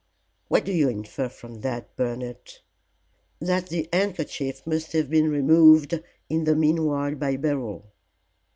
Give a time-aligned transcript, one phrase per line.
[0.47, 2.53] What do you infer from that, Bernard?"
[3.39, 7.85] "That the handkerchief must have been removed in the meanwhile by Beryl.